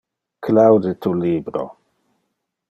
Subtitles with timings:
[0.47, 1.63] Claude tu libro.